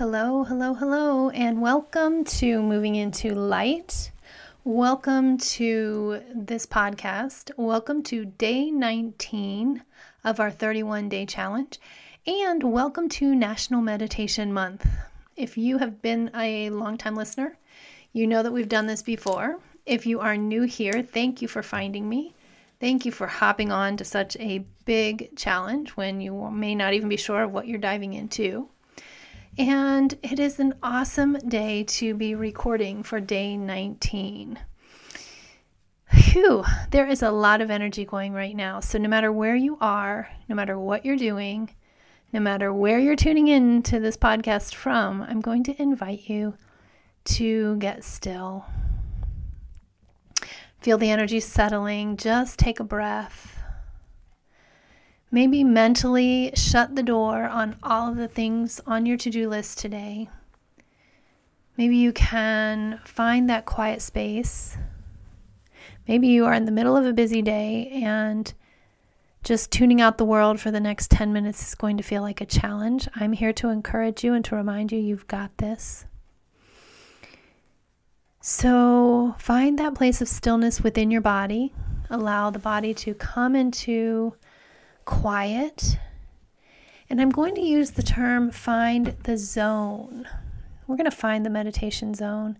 Hello, 0.00 0.44
hello, 0.44 0.72
hello, 0.72 1.28
and 1.28 1.60
welcome 1.60 2.24
to 2.24 2.62
Moving 2.62 2.94
into 2.94 3.34
Light. 3.34 4.10
Welcome 4.64 5.36
to 5.36 6.22
this 6.34 6.64
podcast. 6.64 7.50
Welcome 7.58 8.02
to 8.04 8.24
day 8.24 8.70
19 8.70 9.82
of 10.24 10.40
our 10.40 10.50
31 10.50 11.10
day 11.10 11.26
challenge, 11.26 11.78
and 12.26 12.62
welcome 12.62 13.10
to 13.10 13.34
National 13.34 13.82
Meditation 13.82 14.54
Month. 14.54 14.86
If 15.36 15.58
you 15.58 15.76
have 15.76 16.00
been 16.00 16.30
a 16.34 16.70
long-time 16.70 17.14
listener, 17.14 17.58
you 18.14 18.26
know 18.26 18.42
that 18.42 18.52
we've 18.52 18.70
done 18.70 18.86
this 18.86 19.02
before. 19.02 19.58
If 19.84 20.06
you 20.06 20.20
are 20.20 20.38
new 20.38 20.62
here, 20.62 21.02
thank 21.02 21.42
you 21.42 21.46
for 21.46 21.62
finding 21.62 22.08
me. 22.08 22.34
Thank 22.80 23.04
you 23.04 23.12
for 23.12 23.26
hopping 23.26 23.70
on 23.70 23.98
to 23.98 24.06
such 24.06 24.34
a 24.38 24.64
big 24.86 25.36
challenge 25.36 25.90
when 25.90 26.22
you 26.22 26.50
may 26.50 26.74
not 26.74 26.94
even 26.94 27.10
be 27.10 27.18
sure 27.18 27.42
of 27.42 27.52
what 27.52 27.68
you're 27.68 27.78
diving 27.78 28.14
into. 28.14 28.70
And 29.58 30.16
it 30.22 30.38
is 30.38 30.60
an 30.60 30.74
awesome 30.82 31.34
day 31.34 31.82
to 31.84 32.14
be 32.14 32.34
recording 32.34 33.02
for 33.02 33.20
day 33.20 33.56
19. 33.56 34.58
Whew, 36.12 36.64
there 36.90 37.06
is 37.06 37.22
a 37.22 37.30
lot 37.30 37.60
of 37.60 37.70
energy 37.70 38.04
going 38.04 38.32
right 38.32 38.54
now. 38.54 38.80
So, 38.80 38.98
no 38.98 39.08
matter 39.08 39.32
where 39.32 39.56
you 39.56 39.76
are, 39.80 40.28
no 40.48 40.54
matter 40.54 40.78
what 40.78 41.04
you're 41.04 41.16
doing, 41.16 41.70
no 42.32 42.40
matter 42.40 42.72
where 42.72 43.00
you're 43.00 43.16
tuning 43.16 43.48
in 43.48 43.82
to 43.84 43.98
this 43.98 44.16
podcast 44.16 44.74
from, 44.74 45.22
I'm 45.22 45.40
going 45.40 45.64
to 45.64 45.82
invite 45.82 46.28
you 46.28 46.54
to 47.24 47.76
get 47.76 48.04
still. 48.04 48.66
Feel 50.80 50.96
the 50.96 51.10
energy 51.10 51.40
settling. 51.40 52.16
Just 52.16 52.58
take 52.58 52.80
a 52.80 52.84
breath. 52.84 53.59
Maybe 55.30 55.62
mentally 55.62 56.50
shut 56.54 56.96
the 56.96 57.02
door 57.02 57.44
on 57.44 57.76
all 57.82 58.08
of 58.10 58.16
the 58.16 58.28
things 58.28 58.80
on 58.86 59.06
your 59.06 59.16
to 59.18 59.30
do 59.30 59.48
list 59.48 59.78
today. 59.78 60.28
Maybe 61.76 61.96
you 61.96 62.12
can 62.12 63.00
find 63.04 63.48
that 63.48 63.64
quiet 63.64 64.02
space. 64.02 64.76
Maybe 66.08 66.26
you 66.28 66.44
are 66.46 66.54
in 66.54 66.64
the 66.64 66.72
middle 66.72 66.96
of 66.96 67.06
a 67.06 67.12
busy 67.12 67.42
day 67.42 67.88
and 68.04 68.52
just 69.44 69.70
tuning 69.70 70.00
out 70.00 70.18
the 70.18 70.24
world 70.24 70.60
for 70.60 70.70
the 70.70 70.80
next 70.80 71.10
10 71.10 71.32
minutes 71.32 71.68
is 71.68 71.74
going 71.74 71.96
to 71.96 72.02
feel 72.02 72.22
like 72.22 72.40
a 72.40 72.46
challenge. 72.46 73.08
I'm 73.14 73.32
here 73.32 73.52
to 73.54 73.68
encourage 73.68 74.24
you 74.24 74.34
and 74.34 74.44
to 74.46 74.56
remind 74.56 74.92
you 74.92 74.98
you've 74.98 75.28
got 75.28 75.56
this. 75.58 76.04
So 78.40 79.36
find 79.38 79.78
that 79.78 79.94
place 79.94 80.20
of 80.20 80.28
stillness 80.28 80.82
within 80.82 81.10
your 81.10 81.20
body. 81.20 81.72
Allow 82.10 82.50
the 82.50 82.58
body 82.58 82.92
to 82.94 83.14
come 83.14 83.54
into 83.54 84.34
quiet. 85.04 85.98
And 87.08 87.20
I'm 87.20 87.30
going 87.30 87.54
to 87.56 87.60
use 87.60 87.92
the 87.92 88.02
term 88.02 88.50
find 88.50 89.16
the 89.24 89.36
zone. 89.36 90.28
We're 90.86 90.96
going 90.96 91.10
to 91.10 91.16
find 91.16 91.44
the 91.44 91.50
meditation 91.50 92.14
zone. 92.14 92.58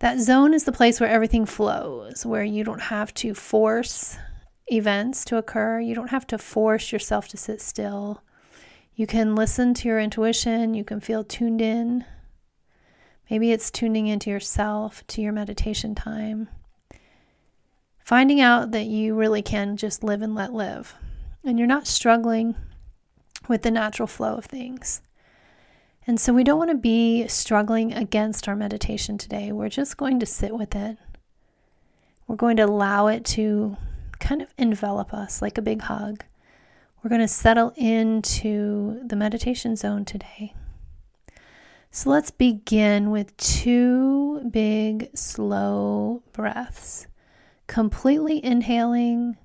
That 0.00 0.18
zone 0.18 0.54
is 0.54 0.64
the 0.64 0.72
place 0.72 1.00
where 1.00 1.08
everything 1.08 1.46
flows, 1.46 2.26
where 2.26 2.44
you 2.44 2.64
don't 2.64 2.82
have 2.82 3.14
to 3.14 3.34
force 3.34 4.18
events 4.66 5.24
to 5.26 5.36
occur. 5.36 5.80
You 5.80 5.94
don't 5.94 6.10
have 6.10 6.26
to 6.28 6.38
force 6.38 6.92
yourself 6.92 7.28
to 7.28 7.36
sit 7.36 7.60
still. 7.60 8.22
You 8.94 9.06
can 9.06 9.34
listen 9.34 9.74
to 9.74 9.88
your 9.88 10.00
intuition. 10.00 10.74
You 10.74 10.84
can 10.84 11.00
feel 11.00 11.24
tuned 11.24 11.60
in. 11.60 12.04
Maybe 13.30 13.52
it's 13.52 13.70
tuning 13.70 14.06
into 14.06 14.30
yourself, 14.30 15.06
to 15.08 15.22
your 15.22 15.32
meditation 15.32 15.94
time. 15.94 16.48
Finding 18.04 18.40
out 18.40 18.72
that 18.72 18.86
you 18.86 19.14
really 19.14 19.42
can 19.42 19.76
just 19.76 20.04
live 20.04 20.22
and 20.22 20.34
let 20.34 20.52
live 20.52 20.94
and 21.44 21.58
you're 21.58 21.68
not 21.68 21.86
struggling 21.86 22.56
with 23.48 23.62
the 23.62 23.70
natural 23.70 24.06
flow 24.06 24.36
of 24.36 24.46
things. 24.46 25.02
And 26.06 26.20
so 26.20 26.32
we 26.32 26.44
don't 26.44 26.58
want 26.58 26.70
to 26.70 26.76
be 26.76 27.26
struggling 27.28 27.92
against 27.92 28.48
our 28.48 28.56
meditation 28.56 29.16
today. 29.16 29.52
We're 29.52 29.68
just 29.68 29.96
going 29.96 30.20
to 30.20 30.26
sit 30.26 30.54
with 30.54 30.74
it. 30.74 30.98
We're 32.26 32.36
going 32.36 32.56
to 32.56 32.64
allow 32.64 33.06
it 33.06 33.24
to 33.26 33.76
kind 34.18 34.42
of 34.42 34.52
envelop 34.58 35.12
us 35.12 35.40
like 35.40 35.58
a 35.58 35.62
big 35.62 35.82
hug. 35.82 36.24
We're 37.02 37.10
going 37.10 37.20
to 37.20 37.28
settle 37.28 37.72
into 37.76 39.00
the 39.06 39.16
meditation 39.16 39.76
zone 39.76 40.04
today. 40.04 40.54
So 41.90 42.10
let's 42.10 42.30
begin 42.30 43.10
with 43.10 43.36
two 43.36 44.48
big, 44.50 45.16
slow 45.16 46.22
breaths. 46.32 47.06
Completely 47.66 48.44
inhaling 48.44 49.36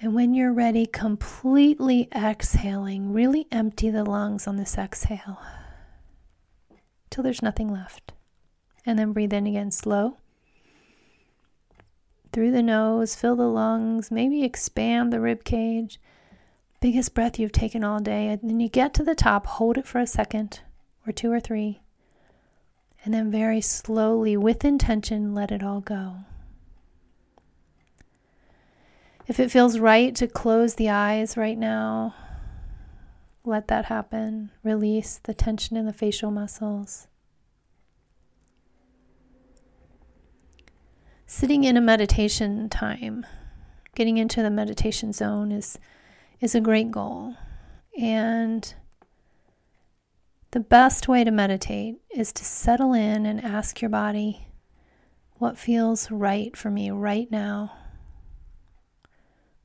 and 0.00 0.14
when 0.14 0.32
you're 0.32 0.52
ready, 0.52 0.86
completely 0.86 2.08
exhaling, 2.14 3.12
really 3.12 3.46
empty 3.52 3.90
the 3.90 4.04
lungs 4.04 4.46
on 4.46 4.56
this 4.56 4.78
exhale 4.78 5.38
till 7.10 7.22
there's 7.22 7.42
nothing 7.42 7.70
left. 7.70 8.12
And 8.86 8.98
then 8.98 9.12
breathe 9.12 9.32
in 9.32 9.46
again 9.46 9.70
slow. 9.70 10.16
Through 12.32 12.52
the 12.52 12.62
nose, 12.62 13.14
fill 13.14 13.36
the 13.36 13.48
lungs, 13.48 14.10
maybe 14.10 14.42
expand 14.42 15.12
the 15.12 15.20
rib 15.20 15.44
cage. 15.44 16.00
Biggest 16.80 17.12
breath 17.12 17.38
you've 17.38 17.52
taken 17.52 17.84
all 17.84 18.00
day. 18.00 18.28
And 18.28 18.40
then 18.42 18.60
you 18.60 18.68
get 18.68 18.94
to 18.94 19.02
the 19.02 19.14
top, 19.14 19.46
hold 19.46 19.76
it 19.76 19.86
for 19.86 19.98
a 19.98 20.06
second 20.06 20.60
or 21.06 21.12
two 21.12 21.30
or 21.30 21.40
three. 21.40 21.82
And 23.04 23.12
then 23.12 23.30
very 23.30 23.60
slowly, 23.60 24.36
with 24.36 24.64
intention, 24.64 25.34
let 25.34 25.50
it 25.50 25.62
all 25.62 25.80
go. 25.80 26.18
If 29.30 29.38
it 29.38 29.52
feels 29.52 29.78
right 29.78 30.12
to 30.16 30.26
close 30.26 30.74
the 30.74 30.88
eyes 30.90 31.36
right 31.36 31.56
now, 31.56 32.16
let 33.44 33.68
that 33.68 33.84
happen. 33.84 34.50
Release 34.64 35.20
the 35.22 35.32
tension 35.32 35.76
in 35.76 35.86
the 35.86 35.92
facial 35.92 36.32
muscles. 36.32 37.06
Sitting 41.26 41.62
in 41.62 41.76
a 41.76 41.80
meditation 41.80 42.68
time, 42.68 43.24
getting 43.94 44.18
into 44.18 44.42
the 44.42 44.50
meditation 44.50 45.12
zone 45.12 45.52
is 45.52 45.78
is 46.40 46.56
a 46.56 46.60
great 46.60 46.90
goal. 46.90 47.36
And 47.96 48.74
the 50.50 50.58
best 50.58 51.06
way 51.06 51.22
to 51.22 51.30
meditate 51.30 52.00
is 52.12 52.32
to 52.32 52.44
settle 52.44 52.94
in 52.94 53.26
and 53.26 53.44
ask 53.44 53.80
your 53.80 53.90
body 53.90 54.48
what 55.34 55.56
feels 55.56 56.10
right 56.10 56.56
for 56.56 56.68
me 56.68 56.90
right 56.90 57.30
now. 57.30 57.79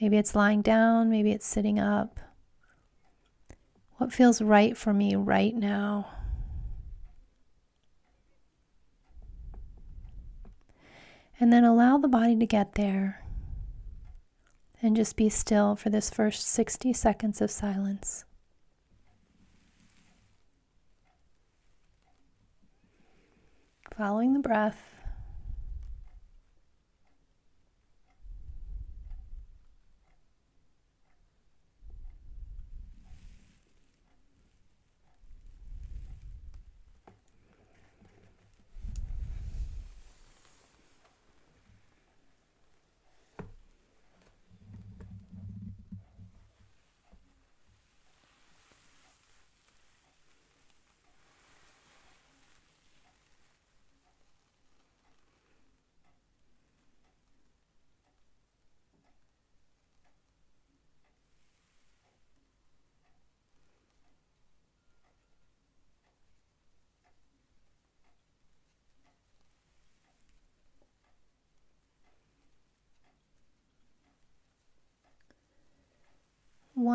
Maybe 0.00 0.16
it's 0.16 0.34
lying 0.34 0.62
down, 0.62 1.10
maybe 1.10 1.30
it's 1.30 1.46
sitting 1.46 1.78
up. 1.78 2.18
What 3.98 4.12
feels 4.12 4.40
right 4.40 4.74
for 4.76 4.94
me 4.94 5.14
right 5.14 5.54
now? 5.54 6.08
And 11.38 11.52
then 11.52 11.64
allow 11.64 11.98
the 11.98 12.08
body 12.08 12.34
to 12.36 12.46
get 12.46 12.74
there. 12.74 13.22
And 14.82 14.96
just 14.96 15.16
be 15.16 15.28
still 15.28 15.76
for 15.76 15.90
this 15.90 16.08
first 16.08 16.46
60 16.46 16.94
seconds 16.94 17.42
of 17.42 17.50
silence. 17.50 18.24
Following 23.94 24.32
the 24.32 24.38
breath. 24.38 24.99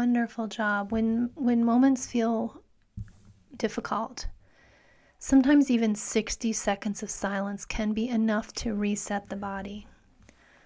Wonderful 0.05 0.45
job. 0.45 0.91
When 0.91 1.31
when 1.33 1.65
moments 1.65 2.05
feel 2.05 2.61
difficult, 3.57 4.27
sometimes 5.17 5.71
even 5.71 5.95
60 5.95 6.53
seconds 6.53 7.01
of 7.01 7.09
silence 7.09 7.65
can 7.65 7.91
be 7.91 8.07
enough 8.07 8.53
to 8.53 8.75
reset 8.75 9.29
the 9.29 9.35
body. 9.35 9.87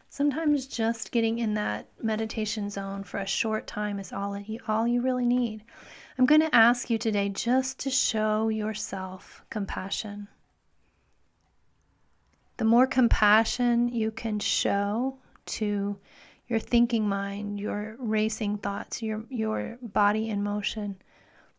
Sometimes 0.10 0.68
just 0.68 1.14
getting 1.14 1.40
in 1.40 1.54
that 1.54 1.88
meditation 2.04 2.70
zone 2.70 3.06
for 3.06 3.18
a 3.18 3.26
short 3.26 3.66
time 3.66 3.98
is 3.98 4.12
all 4.12 4.38
you, 4.38 4.60
all 4.68 4.86
you 4.86 5.02
really 5.02 5.26
need. 5.26 5.64
I'm 6.18 6.26
going 6.26 6.42
to 6.42 6.54
ask 6.54 6.90
you 6.90 6.98
today 6.98 7.30
just 7.30 7.80
to 7.80 7.90
show 7.90 8.50
yourself 8.50 9.46
compassion. 9.50 10.28
The 12.58 12.66
more 12.66 12.88
compassion 12.88 13.88
you 13.88 14.12
can 14.12 14.40
show 14.40 15.20
to 15.46 15.98
your 16.50 16.60
thinking 16.60 17.08
mind, 17.08 17.60
your 17.60 17.96
racing 18.00 18.58
thoughts, 18.58 19.02
your, 19.04 19.24
your 19.30 19.78
body 19.82 20.28
in 20.28 20.44
motion, 20.44 20.98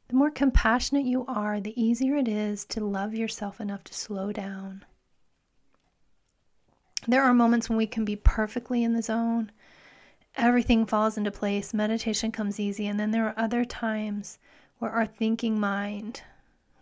the 0.08 0.16
more 0.16 0.30
compassionate 0.30 1.06
you 1.06 1.24
are, 1.28 1.60
the 1.60 1.80
easier 1.80 2.16
it 2.16 2.26
is 2.26 2.64
to 2.64 2.84
love 2.84 3.14
yourself 3.14 3.60
enough 3.60 3.84
to 3.84 3.94
slow 3.94 4.32
down. 4.32 4.84
There 7.06 7.22
are 7.22 7.32
moments 7.32 7.68
when 7.68 7.78
we 7.78 7.86
can 7.86 8.04
be 8.04 8.16
perfectly 8.16 8.82
in 8.82 8.92
the 8.92 9.02
zone, 9.02 9.52
everything 10.34 10.84
falls 10.84 11.16
into 11.16 11.30
place, 11.30 11.72
meditation 11.72 12.32
comes 12.32 12.58
easy, 12.58 12.88
and 12.88 12.98
then 12.98 13.12
there 13.12 13.26
are 13.26 13.34
other 13.38 13.64
times 13.64 14.38
where 14.78 14.90
our 14.90 15.06
thinking 15.06 15.60
mind, 15.60 16.22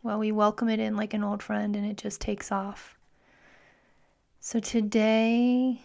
well, 0.02 0.18
we 0.18 0.32
welcome 0.32 0.70
it 0.70 0.80
in 0.80 0.96
like 0.96 1.12
an 1.12 1.22
old 1.22 1.42
friend 1.42 1.76
and 1.76 1.84
it 1.84 1.98
just 1.98 2.20
takes 2.20 2.50
off. 2.50 2.96
So 4.40 4.60
today, 4.60 5.82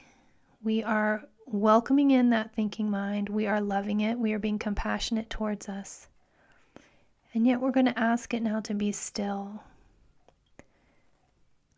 we 0.63 0.83
are 0.83 1.25
welcoming 1.45 2.11
in 2.11 2.29
that 2.29 2.53
thinking 2.53 2.89
mind. 2.89 3.29
We 3.29 3.47
are 3.47 3.61
loving 3.61 4.01
it. 4.01 4.19
We 4.19 4.33
are 4.33 4.39
being 4.39 4.59
compassionate 4.59 5.29
towards 5.29 5.69
us. 5.69 6.07
And 7.33 7.47
yet 7.47 7.61
we're 7.61 7.71
going 7.71 7.87
to 7.87 7.99
ask 7.99 8.33
it 8.33 8.43
now 8.43 8.59
to 8.61 8.73
be 8.73 8.91
still. 8.91 9.63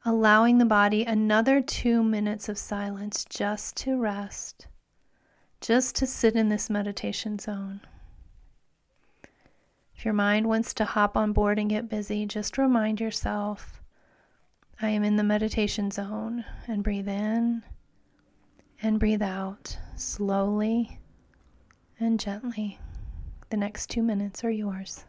Allowing 0.03 0.57
the 0.57 0.65
body 0.65 1.03
another 1.03 1.61
two 1.61 2.03
minutes 2.03 2.47
of 2.47 2.57
silence 2.57 3.25
just 3.27 3.75
to 3.77 3.97
rest, 3.97 4.67
just 5.61 5.95
to 5.95 6.05
sit 6.05 6.35
in 6.35 6.49
this 6.49 6.69
meditation 6.69 7.39
zone. 7.39 7.81
If 9.95 10.05
your 10.05 10.13
mind 10.13 10.47
wants 10.47 10.73
to 10.75 10.85
hop 10.85 11.15
on 11.17 11.31
board 11.31 11.57
and 11.57 11.69
get 11.69 11.89
busy, 11.89 12.25
just 12.25 12.57
remind 12.57 12.99
yourself 12.99 13.81
I 14.81 14.89
am 14.89 15.03
in 15.03 15.15
the 15.15 15.23
meditation 15.23 15.89
zone 15.89 16.43
and 16.67 16.83
breathe 16.83 17.07
in 17.07 17.63
and 18.81 18.99
breathe 18.99 19.21
out 19.21 19.77
slowly 19.95 20.99
and 21.99 22.19
gently. 22.19 22.79
The 23.49 23.57
next 23.57 23.89
two 23.89 24.03
minutes 24.03 24.43
are 24.43 24.51
yours. 24.51 25.05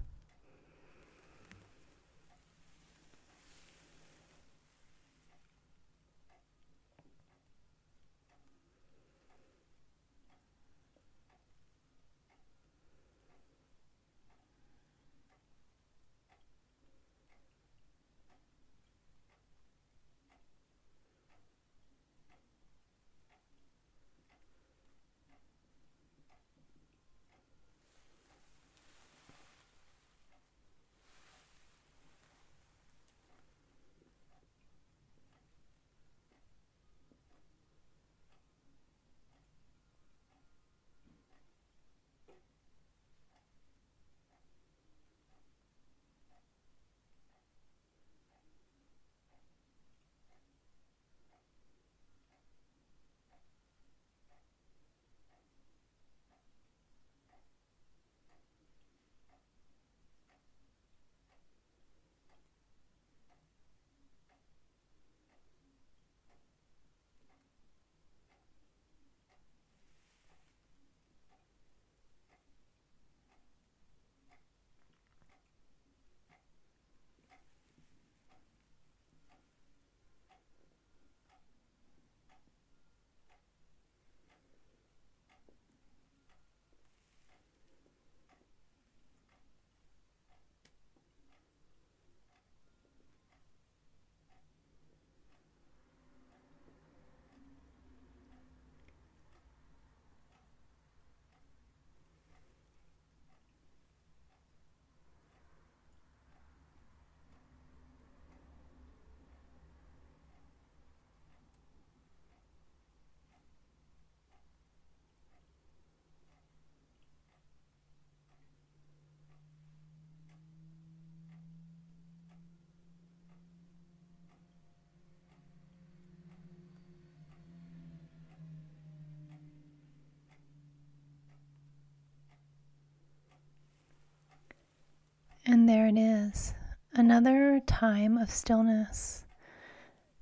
And 135.49 135.69
there 135.69 135.87
it 135.87 135.97
is, 135.97 136.55
another 136.93 137.61
time 137.65 138.19
of 138.19 138.31
stillness. 138.33 139.25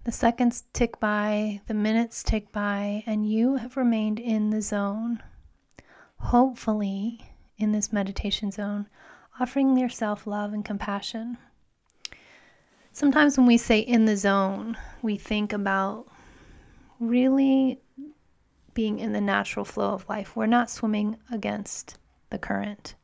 The 0.04 0.12
seconds 0.12 0.64
tick 0.74 1.00
by, 1.00 1.62
the 1.66 1.72
minutes 1.72 2.22
tick 2.22 2.52
by, 2.52 3.02
and 3.06 3.26
you 3.26 3.56
have 3.56 3.78
remained 3.78 4.20
in 4.20 4.50
the 4.50 4.60
zone. 4.60 5.22
Hopefully, 6.18 7.24
in 7.56 7.72
this 7.72 7.90
meditation 7.90 8.50
zone, 8.50 8.86
offering 9.40 9.78
yourself 9.78 10.26
love 10.26 10.52
and 10.52 10.62
compassion. 10.62 11.38
Sometimes 12.92 13.38
when 13.38 13.46
we 13.46 13.56
say 13.56 13.78
in 13.78 14.04
the 14.04 14.18
zone, 14.18 14.76
we 15.00 15.16
think 15.16 15.54
about 15.54 16.06
really 17.00 17.80
being 18.74 18.98
in 18.98 19.14
the 19.14 19.22
natural 19.22 19.64
flow 19.64 19.94
of 19.94 20.06
life. 20.06 20.36
We're 20.36 20.44
not 20.44 20.68
swimming 20.68 21.16
against 21.32 21.96
the 22.28 22.38
current. 22.38 22.94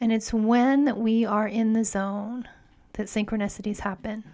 And 0.00 0.12
it's 0.12 0.32
when 0.32 0.96
we 0.96 1.26
are 1.26 1.46
in 1.46 1.74
the 1.74 1.84
zone 1.84 2.48
that 2.94 3.06
synchronicities 3.06 3.80
happen. 3.80 4.24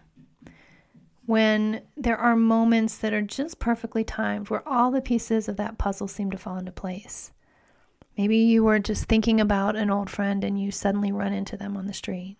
When 1.27 1.83
there 1.97 2.17
are 2.17 2.37
moments 2.37 2.97
that 2.99 3.13
are 3.13 3.23
just 3.23 3.59
perfectly 3.59 4.05
timed, 4.05 4.49
where 4.49 4.67
all 4.67 4.93
the 4.93 5.01
pieces 5.01 5.49
of 5.49 5.57
that 5.57 5.77
puzzle 5.77 6.07
seem 6.07 6.31
to 6.31 6.39
fall 6.39 6.57
into 6.57 6.71
place. 6.71 7.33
Maybe 8.17 8.39
you 8.39 8.63
were 8.63 8.79
just 8.79 9.07
thinking 9.07 9.41
about 9.41 9.75
an 9.75 9.91
old 9.91 10.09
friend 10.09 10.45
and 10.45 10.61
you 10.61 10.71
suddenly 10.71 11.11
run 11.11 11.33
into 11.33 11.57
them 11.57 11.77
on 11.77 11.87
the 11.87 11.93
street. 11.93 12.37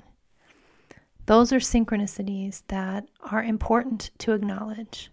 Those 1.27 1.53
are 1.53 1.59
synchronicities 1.59 2.63
that 2.69 3.09
are 3.21 3.43
important 3.43 4.11
to 4.19 4.33
acknowledge. 4.33 5.11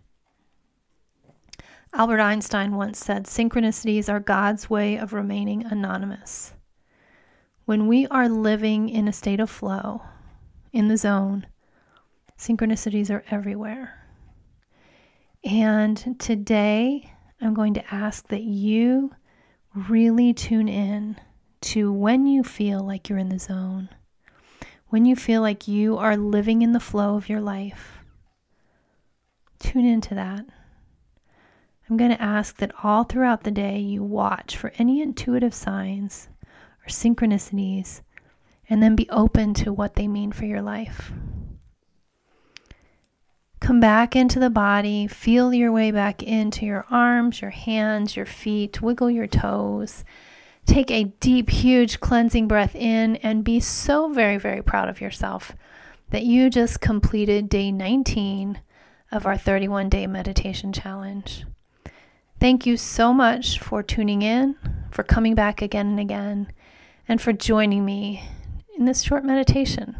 Albert 1.94 2.20
Einstein 2.20 2.76
once 2.76 3.00
said 3.00 3.26
synchronicities 3.26 4.08
are 4.08 4.20
God's 4.20 4.70
way 4.70 4.98
of 4.98 5.14
remaining 5.14 5.66
anonymous. 5.66 6.54
When 7.66 7.88
we 7.88 8.08
are 8.08 8.28
living 8.28 8.90
in 8.90 9.08
a 9.08 9.14
state 9.14 9.40
of 9.40 9.50
flow, 9.50 10.02
in 10.74 10.90
the 10.90 10.98
zone, 10.98 11.48
synchronicities 12.38 13.10
are 13.10 13.24
everywhere. 13.32 14.06
And 15.46 16.20
today, 16.20 17.14
I'm 17.40 17.54
going 17.54 17.74
to 17.76 17.94
ask 17.94 18.28
that 18.28 18.44
you 18.44 19.12
really 19.74 20.34
tune 20.34 20.68
in 20.68 21.16
to 21.62 21.90
when 21.94 22.28
you 22.28 22.44
feel 22.44 22.82
like 22.82 23.08
you're 23.08 23.18
in 23.18 23.30
the 23.30 23.40
zone, 23.40 23.88
when 24.90 25.06
you 25.06 25.16
feel 25.16 25.40
like 25.40 25.66
you 25.66 25.98
are 25.98 26.18
living 26.18 26.64
in 26.64 26.74
the 26.74 26.82
flow 26.82 27.16
of 27.16 27.30
your 27.30 27.42
life. 27.42 28.00
Tune 29.60 29.86
into 29.86 30.14
that. 30.16 30.46
I'm 31.90 31.96
going 31.96 32.12
to 32.12 32.22
ask 32.22 32.58
that 32.58 32.74
all 32.84 33.06
throughout 33.06 33.44
the 33.44 33.52
day 33.52 33.80
you 33.80 34.04
watch 34.04 34.58
for 34.58 34.74
any 34.78 35.02
intuitive 35.02 35.54
signs 35.54 36.28
or 36.84 36.90
synchronicities 36.90 38.02
and 38.70 38.82
then 38.82 38.96
be 38.96 39.10
open 39.10 39.54
to 39.54 39.74
what 39.74 39.96
they 39.96 40.08
mean 40.08 40.32
for 40.32 40.46
your 40.46 40.62
life. 40.62 41.12
Come 43.60 43.80
back 43.80 44.16
into 44.16 44.40
the 44.40 44.50
body, 44.50 45.08
feel 45.08 45.54
your 45.54 45.72
way 45.72 45.92
back 45.92 46.22
into 46.22 46.66
your 46.66 46.86
arms, 46.90 47.42
your 47.42 47.52
hands, 47.52 48.16
your 48.18 48.26
feet, 48.26 48.82
wiggle 48.82 49.10
your 49.10 49.28
toes. 49.28 50.04
Take 50.66 50.92
a 50.92 51.06
deep, 51.20 51.50
huge 51.50 52.00
cleansing 52.00 52.48
breath 52.48 52.76
in 52.76 53.18
and 53.18 53.44
be 53.44 53.60
so 53.60 54.12
very, 54.12 54.38
very 54.38 54.62
proud 54.62 54.90
of 54.90 55.00
yourself 55.00 55.54
that 56.10 56.24
you 56.24 56.50
just 56.50 56.82
completed 56.82 57.50
day 57.50 57.72
19 57.72 58.60
of 59.12 59.26
our 59.26 59.38
31 59.38 59.90
day 59.90 60.08
meditation 60.08 60.74
challenge. 60.74 61.46
Thank 62.40 62.66
you 62.66 62.76
so 62.76 63.14
much 63.14 63.60
for 63.60 63.82
tuning 63.82 64.22
in, 64.22 64.58
for 64.92 65.04
coming 65.04 65.36
back 65.36 65.62
again 65.62 65.88
and 65.88 66.00
again, 66.00 66.52
and 67.08 67.22
for 67.22 67.34
joining 67.34 67.86
me 67.86 68.24
in 68.78 68.86
this 68.86 69.02
short 69.02 69.24
meditation. 69.24 69.96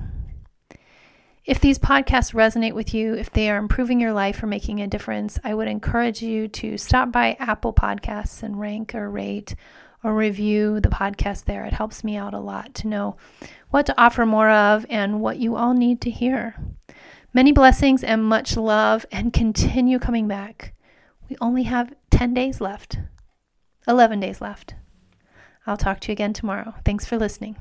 If 1.46 1.60
these 1.60 1.78
podcasts 1.78 2.34
resonate 2.34 2.74
with 2.74 2.94
you, 2.94 3.14
if 3.16 3.30
they 3.30 3.50
are 3.50 3.58
improving 3.58 4.00
your 4.00 4.14
life 4.14 4.42
or 4.42 4.48
making 4.48 4.80
a 4.80 4.88
difference, 4.88 5.40
I 5.44 5.54
would 5.54 5.68
encourage 5.68 6.22
you 6.22 6.48
to 6.48 6.78
stop 6.78 7.12
by 7.12 7.36
Apple 7.38 7.74
Podcasts 7.74 8.44
and 8.44 8.60
rank 8.60 8.96
or 8.96 9.10
rate 9.10 9.56
or 10.04 10.16
review 10.16 10.80
the 10.80 10.90
podcast 10.90 11.44
there. 11.44 11.66
It 11.66 11.74
helps 11.74 12.04
me 12.04 12.16
out 12.16 12.34
a 12.34 12.40
lot 12.40 12.74
to 12.76 12.88
know 12.88 13.18
what 13.72 13.86
to 13.88 14.02
offer 14.02 14.26
more 14.26 14.50
of 14.50 14.86
and 14.90 15.20
what 15.20 15.38
you 15.38 15.56
all 15.58 15.74
need 15.74 16.00
to 16.02 16.10
hear. 16.10 16.56
Many 17.34 17.52
blessings 17.52 18.04
and 18.04 18.24
much 18.24 18.56
love, 18.56 19.06
and 19.12 19.34
continue 19.34 19.98
coming 19.98 20.28
back. 20.28 20.74
We 21.28 21.36
only 21.42 21.64
have 21.64 21.94
10 22.12 22.36
days 22.36 22.62
left, 22.62 23.00
11 23.88 24.20
days 24.20 24.40
left. 24.40 24.76
I'll 25.66 25.78
talk 25.78 26.00
to 26.02 26.08
you 26.10 26.14
again 26.14 26.34
tomorrow. 26.34 26.76
Thanks 26.84 27.06
for 27.06 27.18
listening. 27.18 27.56